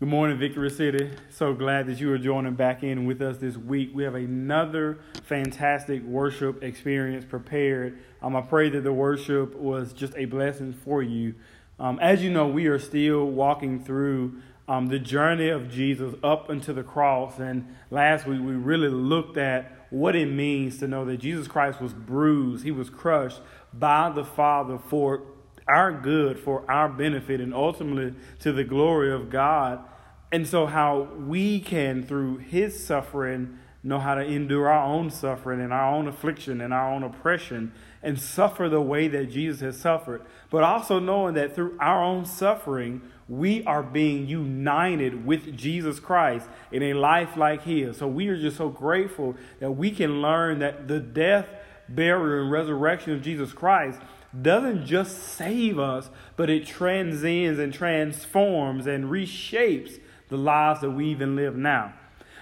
[0.00, 1.10] Good morning, Victory City.
[1.28, 3.90] So glad that you are joining back in with us this week.
[3.92, 7.98] We have another fantastic worship experience prepared.
[8.22, 11.34] Um, I pray that the worship was just a blessing for you.
[11.78, 16.48] Um, as you know, we are still walking through um, the journey of Jesus up
[16.48, 17.38] into the cross.
[17.38, 21.78] And last week, we really looked at what it means to know that Jesus Christ
[21.78, 23.42] was bruised, he was crushed
[23.74, 25.24] by the Father for
[25.72, 29.84] our good, for our benefit, and ultimately to the glory of God.
[30.32, 35.60] And so, how we can, through his suffering, know how to endure our own suffering
[35.60, 39.78] and our own affliction and our own oppression and suffer the way that Jesus has
[39.78, 46.00] suffered, but also knowing that through our own suffering, we are being united with Jesus
[46.00, 47.96] Christ in a life like his.
[47.96, 51.46] So we are just so grateful that we can learn that the death,
[51.88, 54.00] burial, and resurrection of Jesus Christ
[54.40, 59.98] doesn't just save us, but it transcends and transforms and reshapes
[60.28, 61.92] the lives that we even live now.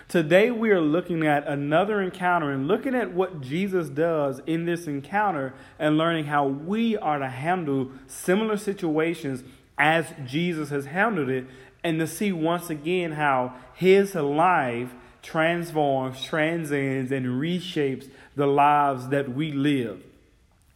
[0.08, 4.86] Today, we are looking at another encounter and looking at what Jesus does in this
[4.86, 9.44] encounter and learning how we are to handle similar situations
[9.76, 11.46] as Jesus has handled it,
[11.84, 19.32] and to see once again how his life transforms, transcends, and reshapes the lives that
[19.32, 20.02] we live.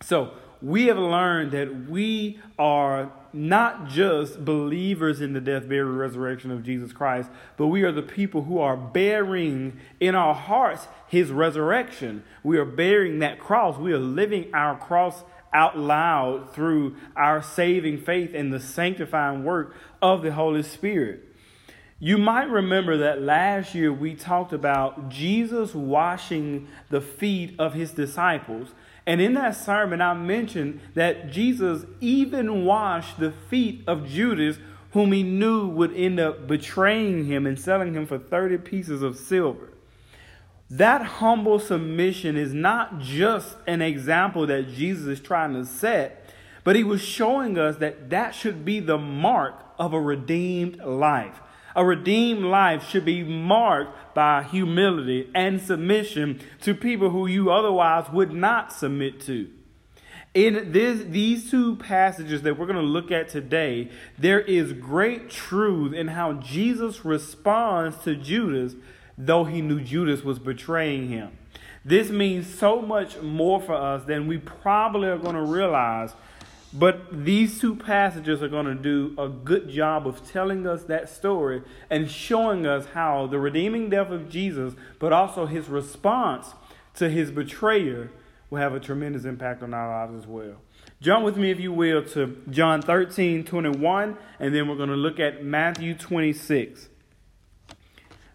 [0.03, 6.51] So, we have learned that we are not just believers in the death, burial, resurrection
[6.51, 11.31] of Jesus Christ, but we are the people who are bearing in our hearts his
[11.31, 12.23] resurrection.
[12.43, 13.79] We are bearing that cross.
[13.79, 19.75] We are living our cross out loud through our saving faith and the sanctifying work
[20.01, 21.29] of the Holy Spirit.
[21.99, 27.93] You might remember that last year we talked about Jesus washing the feet of his
[27.93, 28.75] disciples.
[29.07, 34.59] And in that sermon, I mentioned that Jesus even washed the feet of Judas,
[34.93, 39.17] whom he knew would end up betraying him and selling him for 30 pieces of
[39.17, 39.73] silver.
[40.71, 46.33] That humble submission is not just an example that Jesus is trying to set,
[46.65, 51.41] but he was showing us that that should be the mark of a redeemed life.
[51.75, 58.11] A redeemed life should be marked by humility and submission to people who you otherwise
[58.13, 59.49] would not submit to.
[60.35, 65.29] In this, these two passages that we're going to look at today, there is great
[65.29, 68.75] truth in how Jesus responds to Judas,
[69.19, 71.37] though he knew Judas was betraying him.
[71.85, 76.15] This means so much more for us than we probably are going to realize
[76.73, 81.09] but these two passages are going to do a good job of telling us that
[81.09, 86.55] story and showing us how the redeeming death of Jesus, but also his response
[86.95, 88.11] to his betrayer,
[88.49, 90.57] will have a tremendous impact on our lives as well.
[91.01, 94.95] Jump with me, if you will, to John 13 21, and then we're going to
[94.95, 96.89] look at Matthew 26.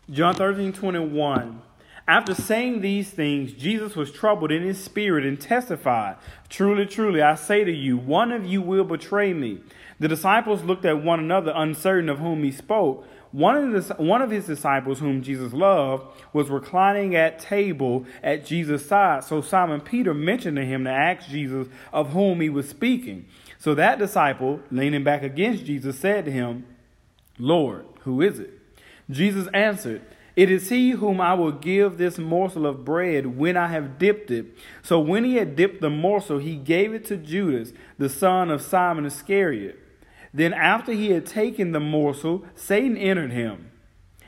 [0.09, 1.61] John 13 21.
[2.07, 6.16] After saying these things, Jesus was troubled in his spirit and testified,
[6.47, 9.59] Truly, truly, I say to you, one of you will betray me.
[10.00, 13.06] The disciples looked at one another, uncertain of whom he spoke.
[13.34, 18.45] One of, the, one of his disciples, whom Jesus loved, was reclining at table at
[18.45, 19.25] Jesus' side.
[19.25, 23.25] So Simon Peter mentioned to him to ask Jesus of whom he was speaking.
[23.59, 26.66] So that disciple, leaning back against Jesus, said to him,
[27.38, 28.53] Lord, who is it?
[29.09, 30.01] Jesus answered,
[30.37, 34.29] it is he whom I will give this morsel of bread when I have dipped
[34.29, 34.45] it.
[34.83, 38.61] So when he had dipped the morsel, he gave it to Judas, the son of
[38.61, 39.79] Simon Iscariot.
[40.31, 43.71] Then after he had taken the morsel, Satan entered him.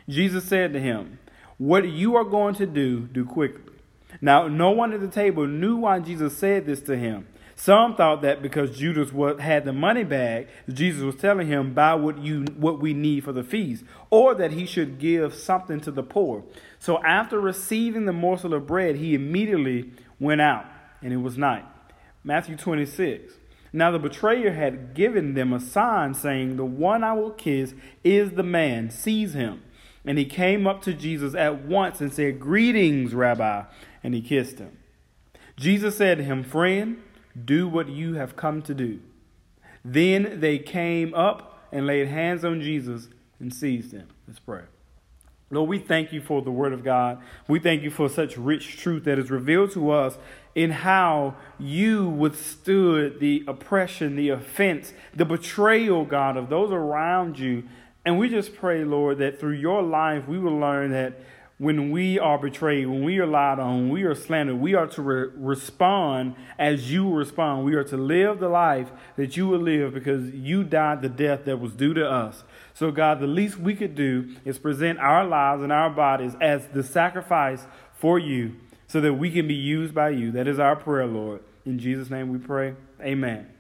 [0.09, 1.19] Jesus said to him,
[1.59, 3.75] What you are going to do, do quickly.
[4.19, 7.28] Now, no one at the table knew why Jesus said this to him.
[7.59, 9.09] Some thought that because Judas
[9.42, 13.34] had the money bag, Jesus was telling him, buy what, you, what we need for
[13.34, 16.46] the feast, or that he should give something to the poor.
[16.80, 20.68] So after receiving the morsel of bread, he immediately went out,
[21.02, 21.66] and it was night.
[22.24, 23.34] Matthew 26.
[23.74, 27.74] Now the betrayer had given them a sign, saying, The one I will kiss
[28.06, 29.63] is the man, seize him.
[30.06, 33.63] And he came up to Jesus at once and said, Greetings, Rabbi.
[34.01, 34.78] And he kissed him.
[35.57, 37.01] Jesus said to him, Friend,
[37.46, 39.00] do what you have come to do.
[39.84, 43.08] Then they came up and laid hands on Jesus
[43.40, 44.08] and seized him.
[44.28, 44.64] Let's pray.
[45.52, 47.20] Lord, we thank you for the word of God.
[47.48, 50.18] We thank you for such rich truth that is revealed to us
[50.54, 57.64] in how you withstood the oppression, the offense, the betrayal, God, of those around you.
[58.06, 61.20] And we just pray, Lord, that through your life we will learn that
[61.60, 64.88] when we are betrayed, when we are lied on, when we are slandered, we are
[64.88, 67.66] to re- respond as you respond.
[67.66, 71.44] We are to live the life that you will live because you died the death
[71.46, 72.46] that was due to us.
[72.74, 76.66] So, God, the least we could do is present our lives and our bodies as
[76.68, 78.56] the sacrifice for you
[78.88, 80.32] so that we can be used by you.
[80.32, 81.42] That is our prayer, Lord.
[81.66, 82.76] In Jesus' name we pray.
[83.02, 83.59] Amen.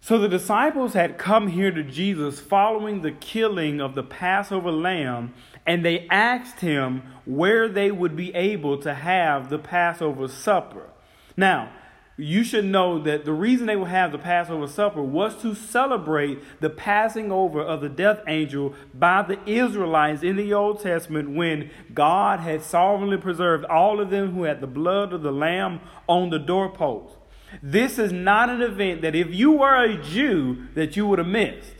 [0.00, 5.34] So the disciples had come here to Jesus following the killing of the Passover lamb,
[5.66, 10.88] and they asked him where they would be able to have the Passover supper.
[11.36, 11.72] Now,
[12.16, 16.42] you should know that the reason they would have the Passover supper was to celebrate
[16.60, 21.70] the passing over of the death angel by the Israelites in the Old Testament when
[21.94, 26.30] God had sovereignly preserved all of them who had the blood of the lamb on
[26.30, 27.17] the doorpost.
[27.62, 31.28] This is not an event that if you were a Jew that you would have
[31.28, 31.72] missed.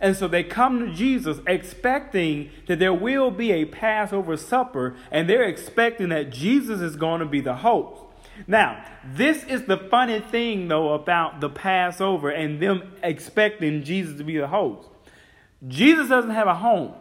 [0.00, 5.28] And so they come to Jesus expecting that there will be a Passover supper, and
[5.28, 8.02] they're expecting that Jesus is going to be the host.
[8.46, 14.24] Now, this is the funny thing, though, about the Passover and them expecting Jesus to
[14.24, 14.88] be the host.
[15.66, 16.92] Jesus doesn't have a home.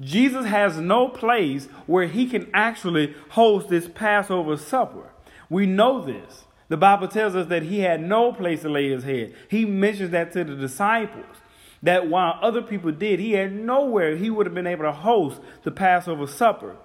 [0.00, 5.12] Jesus has no place where he can actually host this Passover supper.
[5.50, 6.45] We know this.
[6.68, 9.34] The Bible tells us that he had no place to lay his head.
[9.48, 11.36] He mentions that to the disciples.
[11.82, 15.40] That while other people did, he had nowhere he would have been able to host
[15.62, 16.76] the Passover supper.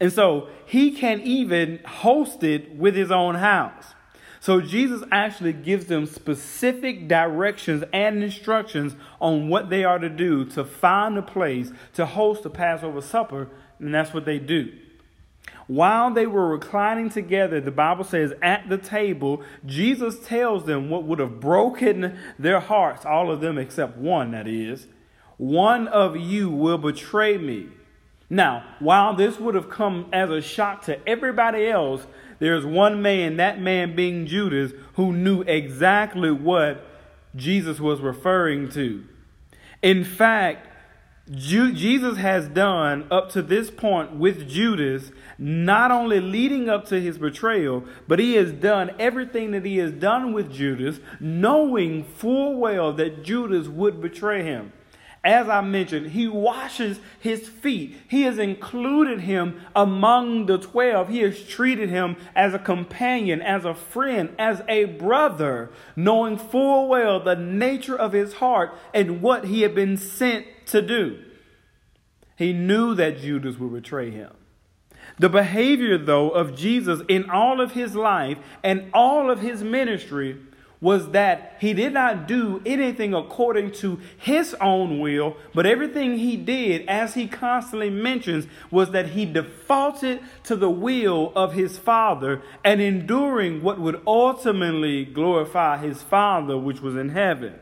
[0.00, 3.94] And so he can't even host it with his own house.
[4.40, 10.44] So Jesus actually gives them specific directions and instructions on what they are to do
[10.46, 13.48] to find a place to host the Passover supper,
[13.78, 14.72] and that's what they do.
[15.72, 21.04] While they were reclining together, the Bible says, at the table, Jesus tells them what
[21.04, 24.86] would have broken their hearts, all of them except one, that is.
[25.38, 27.68] One of you will betray me.
[28.28, 32.06] Now, while this would have come as a shock to everybody else,
[32.38, 36.84] there's one man, that man being Judas, who knew exactly what
[37.34, 39.04] Jesus was referring to.
[39.80, 40.68] In fact,
[41.34, 47.16] Jesus has done up to this point with Judas, not only leading up to his
[47.16, 52.92] betrayal, but he has done everything that he has done with Judas, knowing full well
[52.94, 54.72] that Judas would betray him.
[55.24, 57.96] As I mentioned, he washes his feet.
[58.08, 61.08] He has included him among the 12.
[61.08, 66.88] He has treated him as a companion, as a friend, as a brother, knowing full
[66.88, 71.22] well the nature of his heart and what he had been sent to do.
[72.36, 74.32] He knew that Judas would betray him.
[75.20, 80.40] The behavior, though, of Jesus in all of his life and all of his ministry
[80.82, 86.36] was that he did not do anything according to his own will, but everything he
[86.36, 92.42] did, as he constantly mentions, was that he defaulted to the will of his Father
[92.64, 97.54] and enduring what would ultimately glorify his Father, which was in heaven.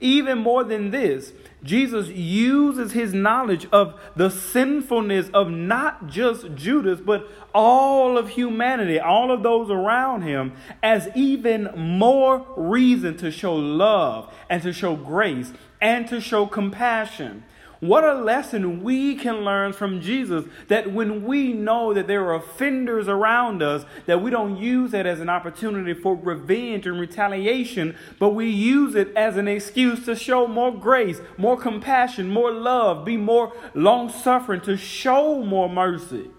[0.00, 7.00] Even more than this, Jesus uses his knowledge of the sinfulness of not just Judas,
[7.00, 10.52] but all of humanity, all of those around him,
[10.82, 17.42] as even more reason to show love and to show grace and to show compassion.
[17.80, 22.36] What a lesson we can learn from Jesus that when we know that there are
[22.36, 27.94] offenders around us, that we don't use it as an opportunity for revenge and retaliation,
[28.18, 33.04] but we use it as an excuse to show more grace, more compassion, more love,
[33.04, 36.30] be more long suffering, to show more mercy.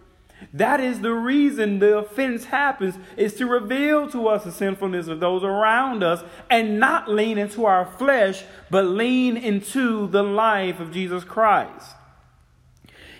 [0.53, 5.19] That is the reason the offense happens, is to reveal to us the sinfulness of
[5.19, 10.91] those around us and not lean into our flesh, but lean into the life of
[10.91, 11.95] Jesus Christ.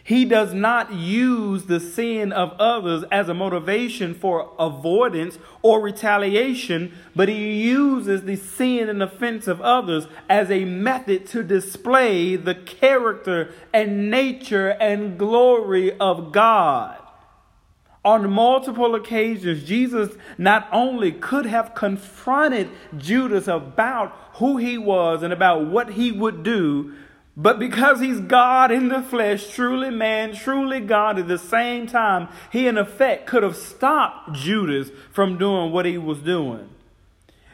[0.08, 6.94] He does not use the sin of others as a motivation for avoidance or retaliation,
[7.14, 12.56] but he uses the sin and offense of others as a method to display the
[12.56, 16.98] character and nature and glory of God.
[18.08, 25.34] On multiple occasions, Jesus not only could have confronted Judas about who he was and
[25.34, 26.94] about what he would do,
[27.36, 32.30] but because he's God in the flesh, truly man, truly God at the same time,
[32.50, 36.70] he in effect could have stopped Judas from doing what he was doing.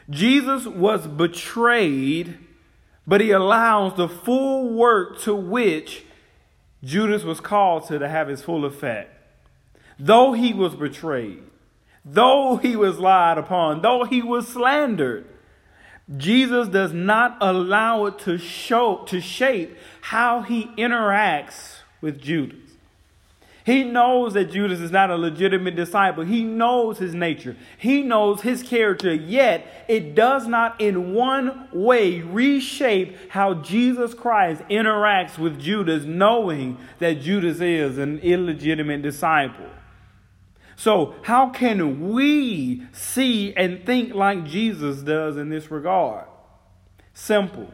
[0.08, 2.38] Jesus was betrayed,
[3.08, 6.04] but he allows the full work to which
[6.84, 9.13] Judas was called to to have his full effect.
[9.98, 11.42] Though he was betrayed,
[12.04, 15.26] though he was lied upon, though he was slandered,
[16.16, 22.58] Jesus does not allow it to show to shape how he interacts with Judas.
[23.64, 26.22] He knows that Judas is not a legitimate disciple.
[26.22, 27.56] He knows his nature.
[27.78, 34.60] He knows his character, yet it does not in one way reshape how Jesus Christ
[34.68, 39.64] interacts with Judas, knowing that Judas is an illegitimate disciple.
[40.76, 46.26] So, how can we see and think like Jesus does in this regard?
[47.12, 47.72] Simple.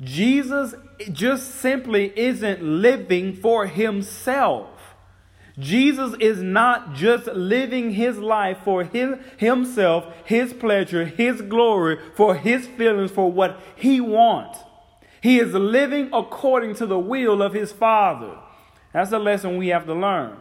[0.00, 0.74] Jesus
[1.12, 4.68] just simply isn't living for himself.
[5.58, 12.34] Jesus is not just living his life for his, himself, his pleasure, his glory, for
[12.34, 14.58] his feelings, for what he wants.
[15.20, 18.38] He is living according to the will of his Father.
[18.92, 20.36] That's a lesson we have to learn.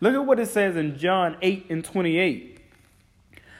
[0.00, 2.60] Look at what it says in John 8 and 28.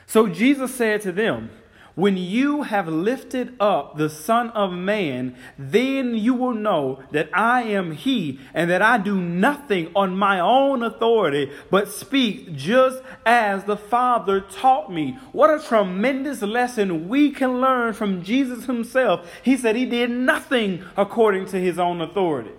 [0.06, 1.50] So Jesus said to them,
[1.96, 7.62] when you have lifted up the Son of Man, then you will know that I
[7.62, 13.64] am He, and that I do nothing on my own authority, but speak just as
[13.64, 15.18] the Father taught me.
[15.32, 19.26] What a tremendous lesson we can learn from Jesus Himself.
[19.42, 22.52] He said He did nothing according to His own authority.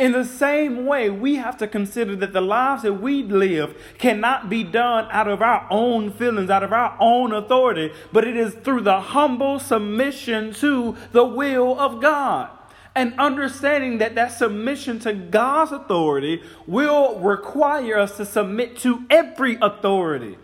[0.00, 4.48] In the same way, we have to consider that the lives that we live cannot
[4.48, 8.54] be done out of our own feelings, out of our own authority, but it is
[8.54, 12.48] through the humble submission to the will of God.
[12.94, 19.58] And understanding that that submission to God's authority will require us to submit to every
[19.60, 20.38] authority.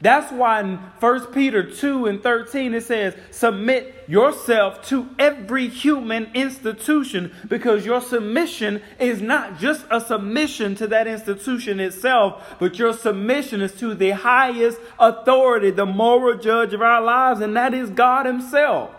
[0.00, 6.30] That's why in 1 Peter 2 and 13 it says, Submit yourself to every human
[6.34, 12.92] institution because your submission is not just a submission to that institution itself, but your
[12.92, 17.90] submission is to the highest authority, the moral judge of our lives, and that is
[17.90, 18.90] God Himself.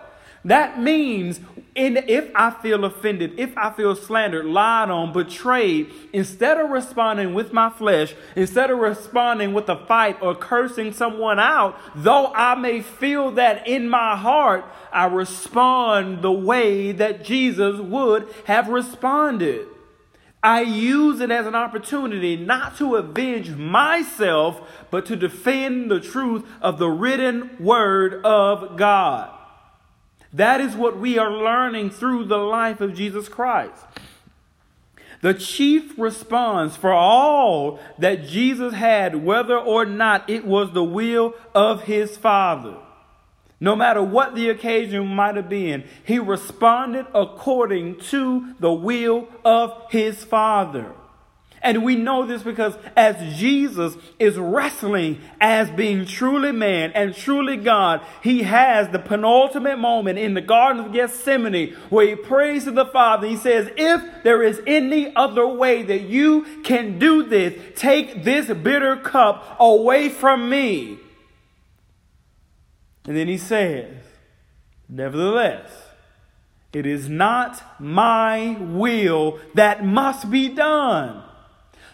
[0.44, 1.40] That means
[1.80, 7.34] in, if I feel offended, if I feel slandered, lied on, betrayed, instead of responding
[7.34, 12.56] with my flesh, instead of responding with a fight or cursing someone out, though I
[12.56, 19.66] may feel that in my heart, I respond the way that Jesus would have responded.
[20.44, 26.46] I use it as an opportunity not to avenge myself, but to defend the truth
[26.62, 29.39] of the written word of God.
[30.34, 33.84] That is what we are learning through the life of Jesus Christ.
[35.22, 41.34] The chief response for all that Jesus had, whether or not it was the will
[41.54, 42.78] of his Father,
[43.60, 49.74] no matter what the occasion might have been, he responded according to the will of
[49.90, 50.94] his Father.
[51.62, 57.58] And we know this because as Jesus is wrestling as being truly man and truly
[57.58, 62.72] God, he has the penultimate moment in the Garden of Gethsemane where he prays to
[62.72, 63.28] the Father.
[63.28, 68.48] He says, If there is any other way that you can do this, take this
[68.48, 70.98] bitter cup away from me.
[73.06, 73.96] And then he says,
[74.88, 75.70] Nevertheless,
[76.72, 81.24] it is not my will that must be done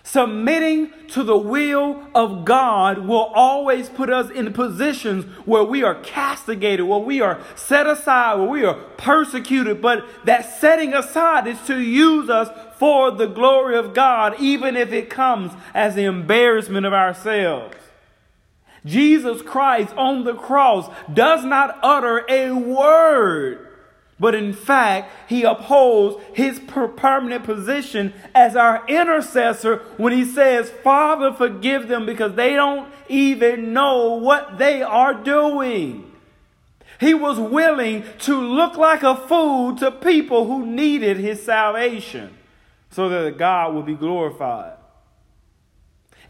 [0.08, 5.96] Submitting to the will of God will always put us in positions where we are
[5.96, 9.82] castigated, where we are set aside, where we are persecuted.
[9.82, 14.94] But that setting aside is to use us for the glory of God, even if
[14.94, 17.76] it comes as the embarrassment of ourselves.
[18.86, 23.65] Jesus Christ on the cross does not utter a word
[24.20, 31.34] but in fact, he upholds his permanent position as our intercessor when he says, Father,
[31.34, 36.12] forgive them because they don't even know what they are doing.
[37.00, 42.38] He was willing to look like a fool to people who needed his salvation
[42.92, 44.78] so that God would be glorified.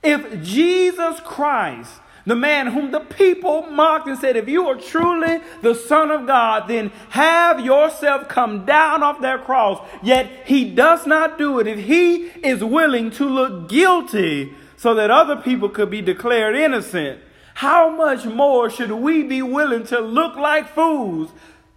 [0.02, 1.92] If Jesus Christ
[2.26, 6.26] the man whom the people mocked and said, If you are truly the Son of
[6.26, 9.86] God, then have yourself come down off that cross.
[10.02, 11.68] Yet he does not do it.
[11.68, 17.22] If he is willing to look guilty so that other people could be declared innocent,
[17.56, 21.32] how much more should we be willing to look like fools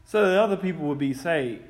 [0.06, 1.62] so that other people will be saved?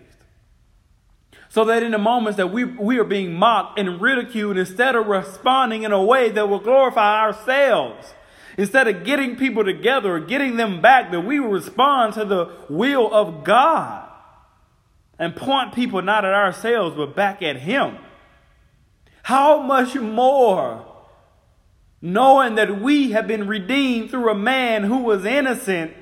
[1.50, 5.06] So that in the moments that we, we are being mocked and ridiculed, instead of
[5.06, 8.14] responding in a way that will glorify ourselves,
[8.58, 13.08] Instead of getting people together or getting them back, that we respond to the will
[13.14, 14.10] of God
[15.16, 17.96] and point people not at ourselves but back at Him.
[19.22, 20.84] How much more,
[22.02, 25.92] knowing that we have been redeemed through a man who was innocent,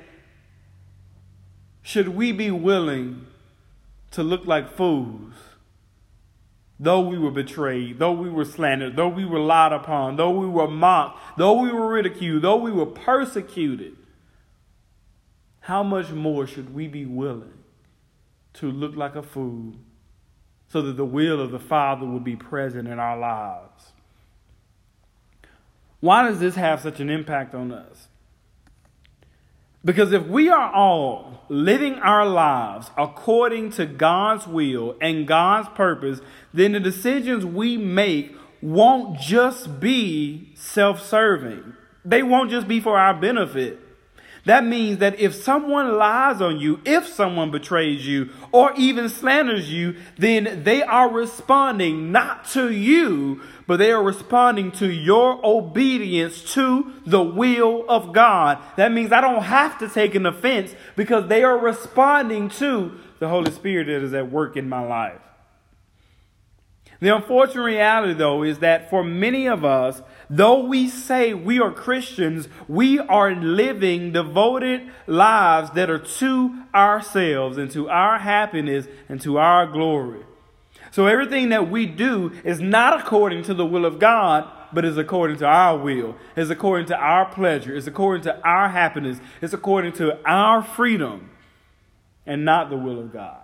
[1.83, 3.27] should we be willing
[4.11, 5.33] to look like fools
[6.79, 10.47] Though we were betrayed, though we were slandered, though we were lied upon, though we
[10.47, 13.97] were mocked, though we were ridiculed, though we were persecuted,
[15.61, 17.63] how much more should we be willing
[18.53, 19.73] to look like a fool
[20.69, 23.91] so that the will of the Father will be present in our lives?
[25.99, 28.07] Why does this have such an impact on us?
[29.87, 36.19] Because if we are all living our lives according to God's will and God's purpose,
[36.53, 41.73] then the decisions we make won't just be self serving.
[42.03, 43.79] They won't just be for our benefit.
[44.47, 49.69] That means that if someone lies on you, if someone betrays you, or even slanders
[49.69, 56.53] you, then they are responding not to you, but they are responding to your obedience
[56.53, 58.59] to the will of God.
[58.77, 63.27] That means I don't have to take an offense because they are responding to the
[63.27, 65.26] Holy Spirit that is at work in my life.
[66.99, 71.71] The unfortunate reality, though, is that for many of us, though we say we are
[71.71, 79.21] Christians, we are living devoted lives that are to ourselves and to our happiness and
[79.21, 80.23] to our glory.
[80.91, 84.97] So everything that we do is not according to the will of God, but is
[84.97, 89.53] according to our will, is according to our pleasure, is according to our happiness, is
[89.53, 91.29] according to our freedom,
[92.25, 93.41] and not the will of God.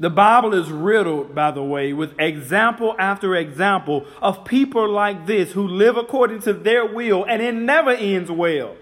[0.00, 5.52] The Bible is riddled, by the way, with example after example of people like this
[5.52, 8.76] who live according to their will and it never ends well.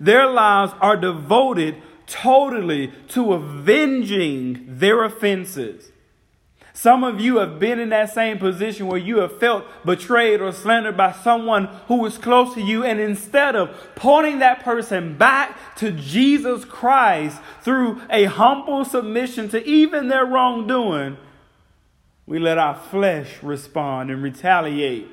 [0.00, 5.90] Their lives are devoted totally to avenging their offenses.
[6.72, 10.52] Some of you have been in that same position where you have felt betrayed or
[10.52, 15.76] slandered by someone who was close to you, and instead of pointing that person back
[15.76, 21.16] to Jesus Christ through a humble submission to even their wrongdoing,
[22.26, 25.08] we let our flesh respond and retaliate.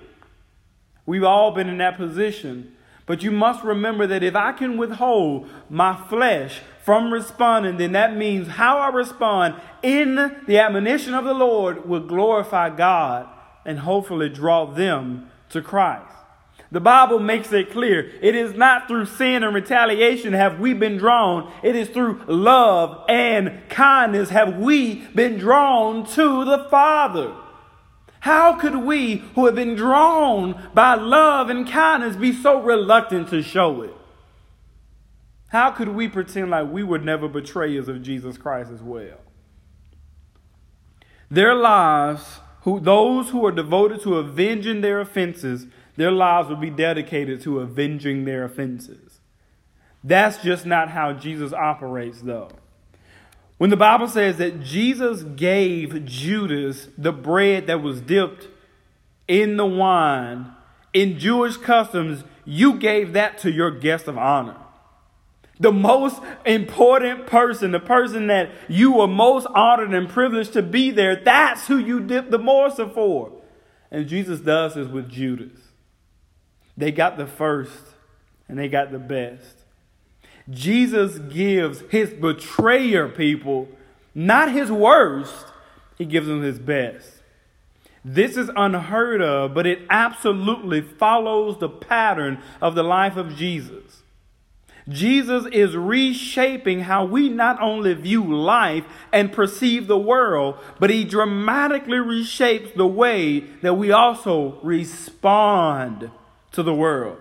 [1.05, 2.73] We've all been in that position.
[3.07, 8.15] But you must remember that if I can withhold my flesh from responding, then that
[8.15, 10.15] means how I respond in
[10.47, 13.27] the admonition of the Lord will glorify God
[13.65, 16.15] and hopefully draw them to Christ.
[16.71, 20.95] The Bible makes it clear it is not through sin and retaliation have we been
[20.95, 21.51] drawn.
[21.61, 27.33] It is through love and kindness have we been drawn to the Father.
[28.21, 33.43] How could we, who have been drawn by love and kindness, be so reluctant to
[33.43, 33.96] show it?
[35.49, 39.17] How could we pretend like we were never betrayers of Jesus Christ as well?
[41.29, 46.69] Their lives, who, those who are devoted to avenging their offenses, their lives will be
[46.69, 49.19] dedicated to avenging their offenses.
[50.03, 52.49] That's just not how Jesus operates, though.
[53.57, 58.47] When the Bible says that Jesus gave Judas the bread that was dipped
[59.27, 60.53] in the wine,
[60.93, 64.57] in Jewish customs, you gave that to your guest of honor.
[65.59, 70.91] The most important person, the person that you were most honored and privileged to be
[70.91, 73.31] there, that's who you dipped the morsel for.
[73.89, 75.59] And Jesus does this with Judas.
[76.75, 77.81] They got the first
[78.47, 79.55] and they got the best.
[80.49, 83.67] Jesus gives his betrayer people
[84.17, 85.45] not his worst,
[85.95, 87.21] he gives them his best.
[88.03, 94.01] This is unheard of, but it absolutely follows the pattern of the life of Jesus.
[94.89, 101.03] Jesus is reshaping how we not only view life and perceive the world, but he
[101.03, 106.09] dramatically reshapes the way that we also respond
[106.53, 107.17] to the world.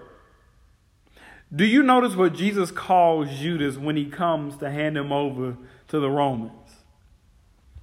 [1.55, 5.57] Do you notice what Jesus calls Judas when he comes to hand him over
[5.89, 6.53] to the Romans?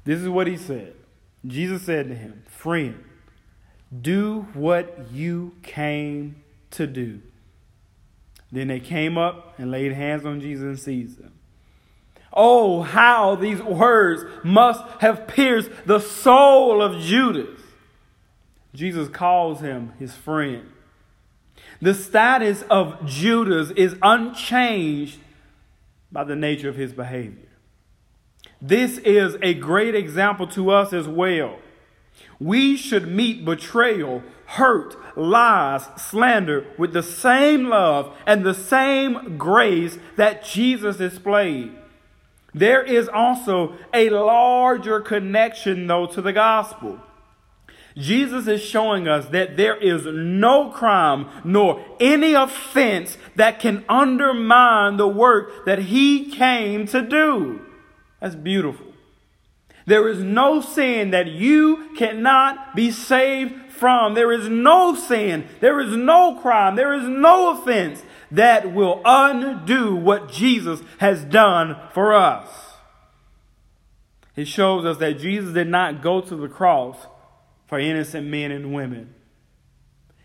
[0.06, 0.94] This is what he said.
[1.46, 3.04] Jesus said to him, Friend,
[4.02, 7.22] do what you came to do.
[8.54, 11.32] Then they came up and laid hands on Jesus and seized him.
[12.32, 17.60] Oh, how these words must have pierced the soul of Judas.
[18.76, 20.70] Jesus calls him his friend.
[21.82, 25.18] The status of Judas is unchanged
[26.12, 27.50] by the nature of his behavior.
[28.62, 31.58] This is a great example to us as well.
[32.40, 39.98] We should meet betrayal, hurt, lies, slander with the same love and the same grace
[40.18, 41.72] that Jesus displayed.
[42.54, 47.00] There is also a larger connection, though, to the gospel.
[47.96, 54.98] Jesus is showing us that there is no crime nor any offense that can undermine
[54.98, 57.62] the work that he came to do.
[58.20, 58.93] That's beautiful.
[59.86, 64.14] There is no sin that you cannot be saved from.
[64.14, 69.96] There is no sin, there is no crime, there is no offense that will undo
[69.96, 72.48] what Jesus has done for us.
[74.36, 76.98] It shows us that Jesus did not go to the cross
[77.68, 79.14] for innocent men and women.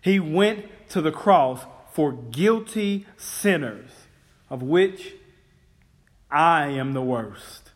[0.00, 3.90] He went to the cross for guilty sinners,
[4.48, 5.14] of which
[6.30, 7.72] I am the worst.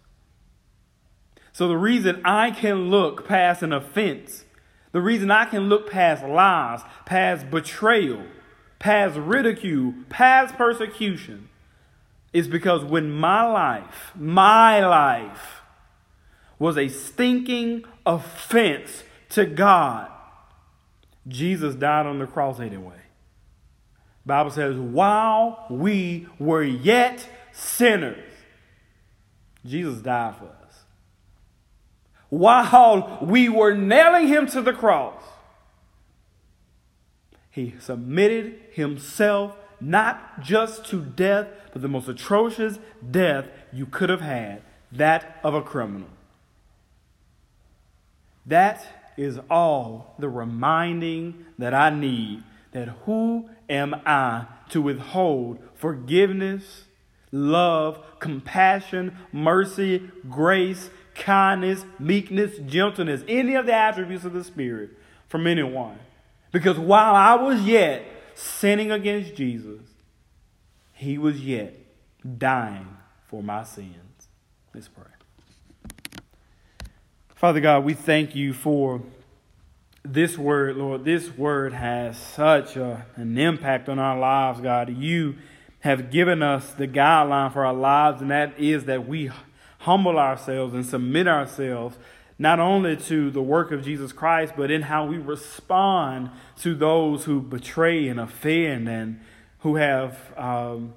[1.53, 4.45] So, the reason I can look past an offense,
[4.93, 8.25] the reason I can look past lies, past betrayal,
[8.79, 11.49] past ridicule, past persecution,
[12.33, 15.61] is because when my life, my life,
[16.59, 20.11] was a stinking offense to God,
[21.29, 23.01] Jesus died on the cross anyway.
[24.25, 28.33] Bible says, while we were yet sinners,
[29.67, 30.62] Jesus died for us.
[32.33, 35.23] While we were nailing him to the cross,
[37.51, 42.79] he submitted himself not just to death, but the most atrocious
[43.11, 46.09] death you could have had that of a criminal.
[48.47, 56.85] That is all the reminding that I need that who am I to withhold forgiveness,
[57.31, 64.91] love, compassion, mercy, grace, kindness, meekness, gentleness, any of the attributes of the Spirit
[65.29, 65.99] from anyone?
[66.51, 69.81] Because while I was yet sinning against Jesus,
[70.93, 71.75] he was yet
[72.39, 72.97] dying
[73.27, 74.29] for my sins.
[74.75, 75.05] Let's pray.
[77.35, 79.03] Father God, we thank you for
[80.05, 81.05] this word, Lord.
[81.05, 84.97] This word has such a, an impact on our lives, God.
[84.97, 85.37] You
[85.81, 89.31] have given us the guideline for our lives, and that is that we
[89.83, 91.97] humble ourselves and submit ourselves
[92.39, 97.25] not only to the work of Jesus Christ, but in how we respond to those
[97.25, 99.21] who betray and offend and
[99.61, 100.95] who have um,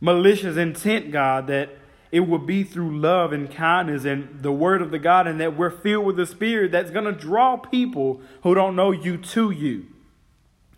[0.00, 1.70] malicious intent, God, that
[2.10, 5.56] it will be through love and kindness and the word of the God, and that
[5.56, 9.50] we're filled with the Spirit that's going to draw people who don't know you to
[9.50, 9.86] you.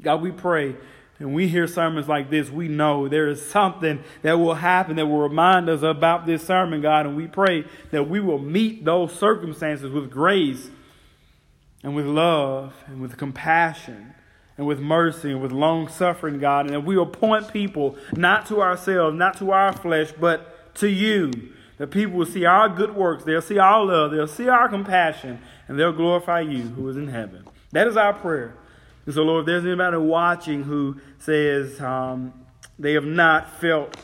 [0.03, 0.77] God, we pray
[1.23, 5.07] and we hear sermons like this, we know there is something that will happen that
[5.07, 7.07] will remind us about this sermon, God.
[7.07, 10.69] And we pray that we will meet those circumstances with grace
[11.85, 14.15] and with love and with compassion
[14.59, 16.67] and with mercy and with long suffering, God.
[16.67, 20.89] And that we will point people not to ourselves, not to our flesh, but to
[20.89, 21.31] you.
[21.79, 25.41] That people will see our good works, they'll see our love, they'll see our compassion,
[25.69, 27.45] and they'll glorify you who is in heaven.
[27.71, 28.57] That is our prayer.
[29.05, 32.33] And so, Lord, if there's anybody watching who says um,
[32.79, 33.97] they have not felt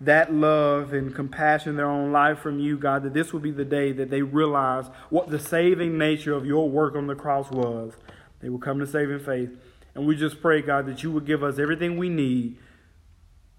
[0.00, 3.50] that love and compassion in their own life from you, God, that this will be
[3.50, 7.50] the day that they realize what the saving nature of your work on the cross
[7.50, 7.94] was.
[8.40, 9.50] They will come to saving faith.
[9.94, 12.58] And we just pray, God, that you will give us everything we need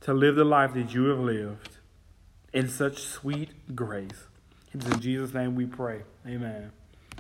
[0.02, 1.78] to live the life that you have lived
[2.54, 4.28] in such sweet grace.
[4.74, 6.04] It's in Jesus' name we pray.
[6.28, 6.72] Amen.